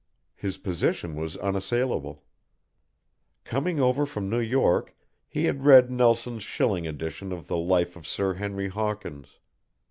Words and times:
His 0.35 0.57
position 0.57 1.15
was 1.15 1.37
unassailable. 1.37 2.23
Coming 3.43 3.79
over 3.79 4.07
from 4.07 4.31
New 4.31 4.39
York 4.39 4.95
he 5.27 5.43
had 5.45 5.63
read 5.63 5.91
Nelson's 5.91 6.41
shilling 6.41 6.87
edition 6.87 7.31
of 7.31 7.45
the 7.45 7.57
Life 7.57 7.95
of 7.95 8.07
Sir 8.07 8.33
Henry 8.33 8.69
Hawkins. 8.69 9.37